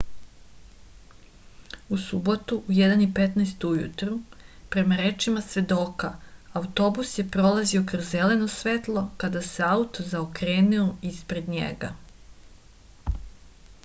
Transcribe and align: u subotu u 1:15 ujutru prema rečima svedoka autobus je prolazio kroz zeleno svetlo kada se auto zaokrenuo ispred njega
u 1.95 1.99
subotu 2.03 2.57
u 2.71 2.77
1:15 2.77 3.65
ujutru 3.71 4.15
prema 4.77 4.97
rečima 5.03 5.43
svedoka 5.49 6.11
autobus 6.61 7.13
je 7.21 7.27
prolazio 7.37 7.83
kroz 7.93 8.09
zeleno 8.15 8.49
svetlo 8.57 9.07
kada 9.27 9.47
se 9.51 9.69
auto 9.69 10.09
zaokrenuo 10.17 10.89
ispred 11.15 11.53
njega 11.57 11.93